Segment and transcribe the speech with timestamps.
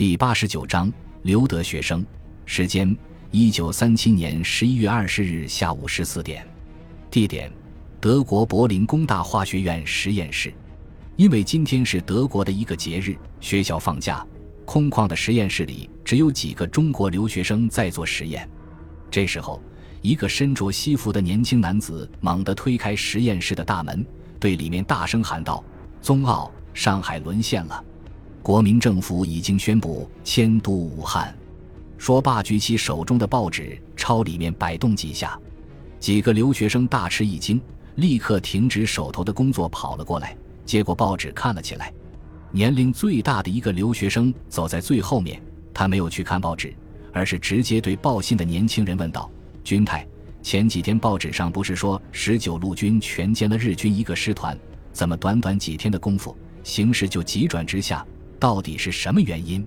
[0.00, 0.90] 第八十九章
[1.24, 2.02] 留德学生。
[2.46, 2.96] 时间：
[3.30, 6.48] 一九三七年十一月二十日下午十四点。
[7.10, 7.52] 地点：
[8.00, 10.50] 德国柏林工大化学院实验室。
[11.16, 14.26] 因为今天是德国的一个节日，学校放假，
[14.64, 18.48] 空旷的实验室里只有几个中国留学生在做实验。
[19.10, 19.62] 这时候，
[20.00, 24.02] 一个身着西服的年轻男子猛地推开实验室的大门，
[24.38, 25.62] 对里面大声喊道
[26.00, 27.84] ：“宗奥，上海沦陷了！
[28.42, 31.34] 国民政府已经宣布迁都武汉。”
[31.98, 35.38] 说罢，举起手中的报纸朝里面摆动几下。
[35.98, 37.60] 几个留学生大吃一惊，
[37.96, 40.34] 立刻停止手头的工作，跑了过来，
[40.64, 41.92] 接过报纸看了起来。
[42.50, 45.40] 年龄最大的一个留学生走在最后面，
[45.74, 46.74] 他没有去看报纸，
[47.12, 49.30] 而是直接对报信的年轻人问道
[49.62, 50.06] ：“军太，
[50.42, 54.58] 前几天报纸上不是说十九路军全歼了日军一个师团？
[54.90, 56.34] 怎么短短几天的功夫，
[56.64, 58.04] 形势就急转直下？
[58.40, 59.64] 到底是什么原因？”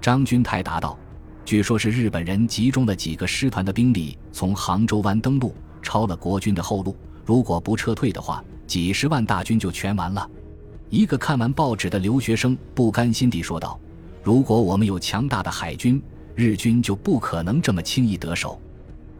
[0.00, 0.96] 张军泰答道。
[1.44, 6.96] 据说，是日本人集中了几个师团的兵力，从杭州湾登陆，抄了国军的后路。
[7.24, 10.30] 如果不撤退的话，几十万大军就全完了。
[10.88, 13.78] 一个看完报纸的留学生不甘心地说道
[14.22, 16.00] ：“如果我们有强大的海军，
[16.36, 18.60] 日军就不可能这么轻易得手。”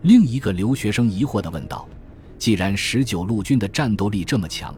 [0.03, 1.89] 另一个留学生疑惑地问道
[2.39, 4.73] ：“既然十九路军的战斗力这么强，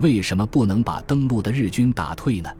[0.00, 2.50] 为什么不能把登陆的日军打退呢？”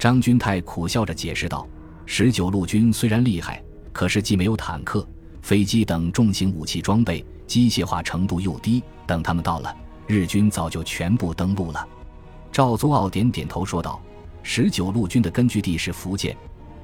[0.00, 1.68] 张军泰苦笑着解释道
[2.06, 3.62] ：“十九路军虽然厉害。”
[3.92, 5.06] 可是既没有坦克、
[5.42, 8.82] 飞机等重型武器装备，机械化程度又低。
[9.06, 11.86] 等他们到了，日军早就全部登陆了。
[12.50, 14.00] 赵宗傲点点头说道
[14.42, 16.34] ：“十九路军的根据地是福建，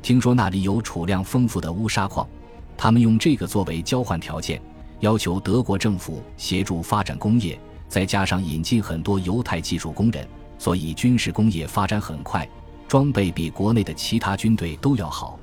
[0.02, 2.28] 听说那里有储量丰富的乌砂矿，
[2.76, 4.60] 他们用这个作为交换条件，
[5.00, 10.28] 要求德国政府协助发展工业，再加上引进很多犹太技术工人，
[10.58, 12.46] 所以军事工业发展很快，
[12.88, 15.38] 装备比国内的其他军队都要好。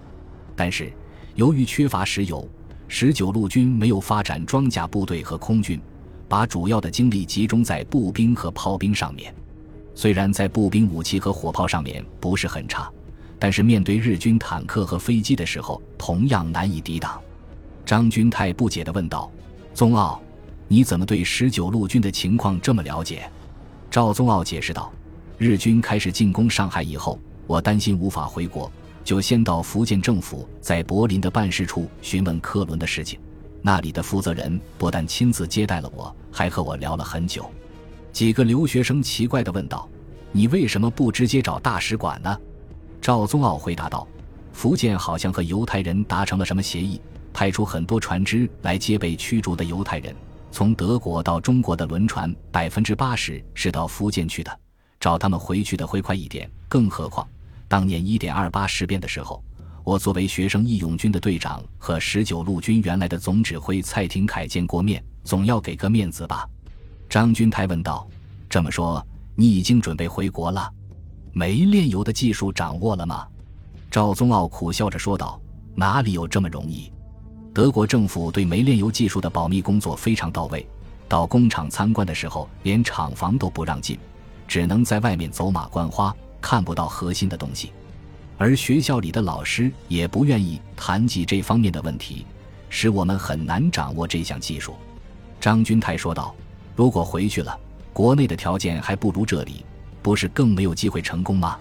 [0.55, 0.91] 但是。”
[1.36, 2.47] 由于缺乏石油，
[2.88, 5.81] 十九路军没有发展装甲部队和空军，
[6.30, 9.33] 把主要的精力集中在步兵和炮兵上面。
[9.95, 12.87] 虽然在步兵武器和火炮上面不是很差，
[13.39, 17.20] 但是面对日军坦克和飞机的时候，同样难以抵挡。
[17.83, 19.32] 张军太不解地问道
[19.73, 20.21] ：“宗奥，
[20.67, 23.27] 你怎么对十九路军的情况这么了解？”
[23.89, 24.93] 赵宗奥解释道
[25.39, 28.71] ：“日军开始进攻上海以后，我担心无法回国。”
[29.04, 33.20] 就先到福建政府在柏林的办事处询问科伦的事情，
[33.61, 37.52] 那里的负责人不但亲自接待了我，还和我聊了很久。
[38.14, 39.89] 几个留学生奇怪地问道
[40.32, 42.39] ：“你为什么不直接找大使馆呢？”
[43.02, 44.08] 赵宗傲回答道
[44.53, 47.02] ：“福建好像和犹太人达成了什么协议，
[47.33, 50.15] 派出很多船只来接被驱逐的犹太人。
[50.49, 54.59] 从德国到中国的轮船百分之八十是到福建去的，
[54.98, 56.49] 找他们回去的会快一点。
[56.70, 57.27] 更何况……”
[57.73, 59.44] 当年一点二八事变的时候，
[59.84, 66.48] 我作为学生义勇军的队长，和十九路军原来的总指挥蔡廷锴见过面，总要给个面子吧？
[67.10, 68.08] 张军台问道
[68.48, 69.04] ：“这么说，
[69.36, 70.72] 你已经准备回国了？
[71.32, 73.26] 煤炼油的技术掌握了吗？”
[73.89, 75.42] 赵宗傲苦笑着说道
[75.73, 76.94] ：“哪里有这么容易？
[77.56, 80.64] 德国政府对煤炼油技术的保密工作非常到位，
[81.10, 83.98] 到工厂参观的时候，连厂房都不让进，
[84.48, 87.71] 只能在外面走马观花。”看不到核心的东西，
[88.37, 92.26] 而学校里的老师也不愿意谈及这方面的问题，
[92.70, 94.76] 使我们很难掌握这项技术。
[95.39, 96.36] 张军泰说道
[96.76, 97.58] ：“如果回去了，
[97.93, 99.64] 国内的条件还不如这里，
[100.02, 101.58] 不是更没有机会成功吗？”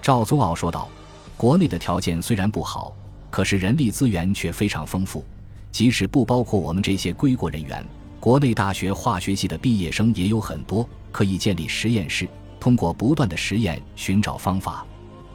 [0.00, 0.88] 赵宗傲说道
[1.36, 2.96] ：“国内的条件虽然不好，
[3.30, 5.22] 可是人力资源却非常丰富，
[5.70, 7.84] 即使不包括我们这些归国人员，
[8.18, 12.26] 国内大学化学系的毕业生也有很多，可以建立实验室。”
[12.64, 14.86] 通过不断的实验寻找方法，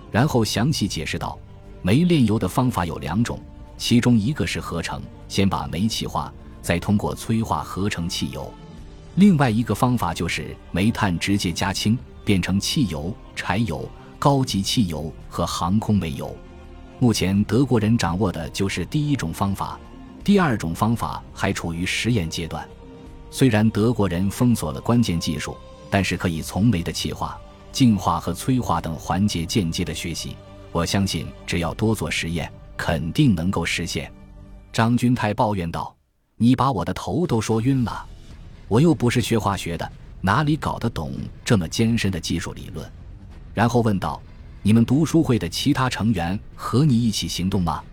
[0.09, 1.37] 然后详细解释道：
[1.83, 3.39] 煤炼油的方法有两种，
[3.77, 8.51] 其中一个是合成，先把煤气化，再通过催化合成汽油；
[9.13, 11.95] 另外一个方法就是煤炭直接加氢
[12.25, 16.35] 变成汽油、柴油、高级汽油和航空煤油。
[16.97, 19.79] 目前德国人掌握的就是第一种方法，
[20.23, 22.67] 第二种方法还处于实验阶段。
[23.29, 25.55] 虽然德国人封锁了关键技术。
[25.89, 27.39] 但是可以从煤的气化、
[27.71, 30.35] 净化和催化等环节间接的学习，
[30.71, 34.11] 我相信只要多做实验，肯定能够实现。
[34.71, 35.95] 张君泰抱怨道
[36.37, 38.05] ：“你把我的头都说晕了，
[38.67, 39.91] 我又不是学化学的，
[40.21, 41.13] 哪里搞得懂
[41.43, 42.89] 这么艰深的技术理论？”
[43.53, 44.21] 然后问道
[44.61, 47.83] ：“你们读书会的其他成员和你一起行动吗？”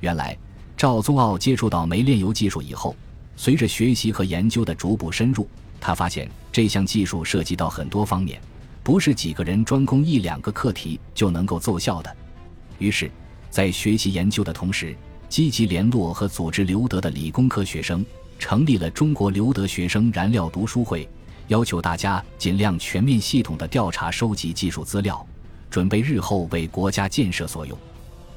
[0.00, 0.36] 原来
[0.76, 2.96] 赵宗傲接触到煤炼油技术以后，
[3.36, 5.46] 随着学习和研究的逐步深入。
[5.86, 8.40] 他发现这项技术涉及到很多方面，
[8.82, 12.16] 不是几个人专攻一两个课题就能够奏效的。
[12.78, 13.10] 于是，
[13.50, 14.96] 在学习研究的同时，
[15.28, 18.02] 积极联络和组织留德的理工科学生，
[18.38, 21.06] 成立了中国留德学生燃料读书会，
[21.48, 25.22] 要求大家尽量全面系统的调查收集技术资料，
[25.68, 27.76] 准备日后为国家建设所用。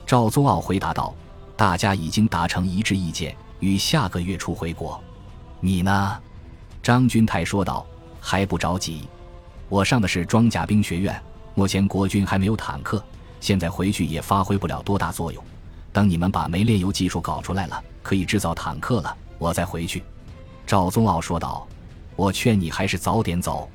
[0.05, 1.15] 赵宗傲回答道
[1.55, 5.01] ：“大家已经达成一致意见，于下个月初回国。
[5.61, 6.19] 你呢？”
[6.87, 7.85] 张军泰说道
[8.17, 9.09] ：“还不着急，
[9.67, 11.21] 我上的是装甲兵学院，
[11.53, 13.03] 目前国军还没有坦克，
[13.41, 15.43] 现在回去也发挥不了多大作用。
[15.91, 20.01] 等你们把煤炼油技术搞出来了，可以制造坦克了，我再回去。”
[20.65, 21.67] 赵宗傲说道
[22.15, 23.69] ：“我劝你还是早点走，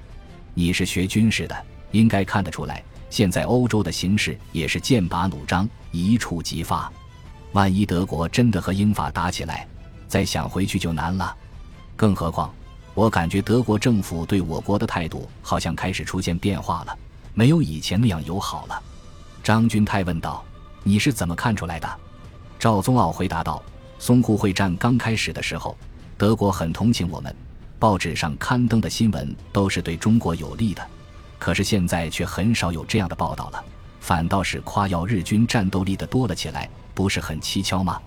[0.55, 6.91] 你是学军事的，应该看得出来。”现在欧洲的形势也是剑拔弩张，一触即发。
[7.53, 9.69] 万一德国真的和英法打起来，
[10.09, 11.37] 再想回去就难了。
[11.95, 12.51] 更何况，
[12.95, 16.97] 我感觉德国政府对我国的态度好像开始出现变化了，
[17.33, 18.83] 没有以前那样友好了。
[19.43, 20.45] 张军泰问道
[20.85, 21.89] ：“你是怎么看出来的？”
[22.59, 23.63] 赵宗傲回答道
[23.99, 25.77] ：“淞沪会战刚开始的时候，
[26.19, 27.35] 德国很同情我们，
[27.79, 30.87] 报纸上刊登的新闻都是对中国有利的。”
[31.41, 33.65] 可是现在却很少有这样的报道了，
[34.01, 38.01] 反倒是夸耀日军战斗力的多了起来，不是很蹊跷吗？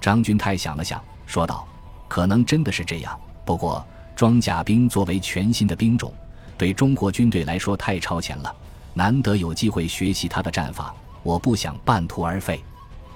[0.00, 1.68] 张军泰想了想，说道
[2.08, 3.20] ：“可能真的是这样。
[3.44, 3.84] 不过
[4.20, 6.12] 装甲兵作为全新的兵种，
[6.58, 8.54] 对中国军队来说太超前了，
[8.92, 12.62] 难得有机会学习他的战法，我不想半途而废。”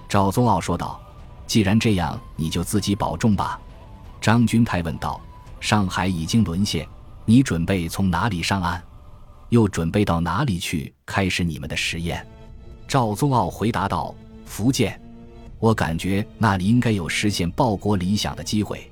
[0.09, 0.99] 赵宗傲说道
[1.47, 3.61] ：“既然这样，你就自己保重吧。”
[4.19, 5.21] 张军泰问道
[5.61, 6.89] ：“上海已经沦陷，
[7.27, 8.83] 你准备从哪里上岸？”
[9.51, 12.27] 又准备到哪里去开始你们的实验？
[12.89, 14.15] 赵宗傲回答道
[14.47, 14.99] ：“福建，
[15.59, 18.91] 我感觉那里应该有实现报国理想的机会。”